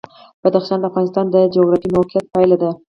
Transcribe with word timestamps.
بدخشان 0.41 0.77
د 0.81 0.85
افغانستان 0.89 1.25
د 1.29 1.35
جغرافیایي 1.53 1.93
موقیعت 1.97 2.25
پایله 2.33 2.55
ده. 2.61 2.69